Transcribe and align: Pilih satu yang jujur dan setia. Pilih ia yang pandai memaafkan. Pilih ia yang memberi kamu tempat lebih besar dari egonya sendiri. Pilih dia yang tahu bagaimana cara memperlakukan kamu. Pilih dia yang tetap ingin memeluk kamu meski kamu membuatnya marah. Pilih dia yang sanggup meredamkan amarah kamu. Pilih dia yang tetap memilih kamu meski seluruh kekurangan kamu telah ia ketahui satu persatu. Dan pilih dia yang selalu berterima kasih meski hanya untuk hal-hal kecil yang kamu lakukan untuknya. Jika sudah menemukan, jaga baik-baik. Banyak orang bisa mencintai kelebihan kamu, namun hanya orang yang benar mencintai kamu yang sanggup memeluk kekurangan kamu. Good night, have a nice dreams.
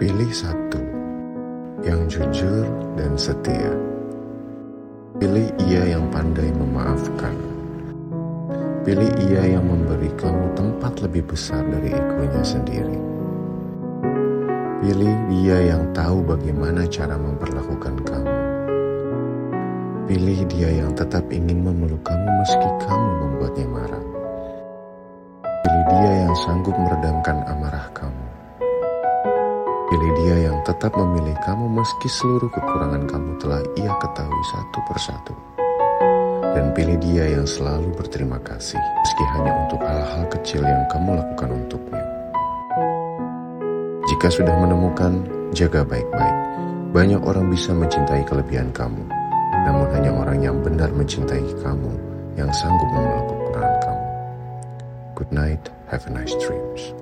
Pilih 0.00 0.32
satu 0.32 0.80
yang 1.84 2.08
jujur 2.08 2.64
dan 2.96 3.20
setia. 3.20 3.68
Pilih 5.20 5.44
ia 5.68 5.92
yang 5.92 6.08
pandai 6.08 6.48
memaafkan. 6.56 7.36
Pilih 8.80 9.12
ia 9.28 9.60
yang 9.60 9.68
memberi 9.68 10.08
kamu 10.16 10.56
tempat 10.56 11.04
lebih 11.04 11.28
besar 11.28 11.60
dari 11.68 11.92
egonya 11.92 12.40
sendiri. 12.40 12.96
Pilih 14.80 15.14
dia 15.28 15.76
yang 15.76 15.84
tahu 15.92 16.24
bagaimana 16.24 16.88
cara 16.88 17.20
memperlakukan 17.20 18.00
kamu. 18.00 18.36
Pilih 20.08 20.48
dia 20.48 20.80
yang 20.80 20.96
tetap 20.96 21.28
ingin 21.28 21.60
memeluk 21.60 22.00
kamu 22.08 22.24
meski 22.40 22.68
kamu 22.88 23.08
membuatnya 23.20 23.66
marah. 23.68 24.04
Pilih 25.44 25.84
dia 25.92 26.12
yang 26.24 26.34
sanggup 26.40 26.72
meredamkan 26.72 27.44
amarah 27.52 27.84
kamu. 27.92 28.29
Pilih 29.90 30.14
dia 30.22 30.46
yang 30.46 30.62
tetap 30.62 30.94
memilih 30.94 31.34
kamu 31.42 31.66
meski 31.66 32.06
seluruh 32.06 32.46
kekurangan 32.54 33.10
kamu 33.10 33.34
telah 33.42 33.58
ia 33.74 33.90
ketahui 33.98 34.44
satu 34.54 34.78
persatu. 34.86 35.34
Dan 36.54 36.70
pilih 36.78 36.94
dia 37.02 37.34
yang 37.34 37.42
selalu 37.42 37.90
berterima 37.98 38.38
kasih 38.38 38.78
meski 38.78 39.24
hanya 39.34 39.50
untuk 39.66 39.82
hal-hal 39.82 40.30
kecil 40.30 40.62
yang 40.62 40.86
kamu 40.94 41.18
lakukan 41.18 41.50
untuknya. 41.58 42.06
Jika 44.14 44.30
sudah 44.30 44.54
menemukan, 44.62 45.26
jaga 45.58 45.82
baik-baik. 45.82 46.38
Banyak 46.94 47.26
orang 47.26 47.50
bisa 47.50 47.74
mencintai 47.74 48.22
kelebihan 48.30 48.70
kamu, 48.70 49.02
namun 49.66 49.90
hanya 49.90 50.14
orang 50.14 50.38
yang 50.38 50.62
benar 50.62 50.94
mencintai 50.94 51.42
kamu 51.66 51.98
yang 52.38 52.50
sanggup 52.54 52.86
memeluk 52.94 53.26
kekurangan 53.26 53.74
kamu. 53.82 54.06
Good 55.18 55.30
night, 55.34 55.62
have 55.90 56.06
a 56.06 56.14
nice 56.14 56.38
dreams. 56.38 56.94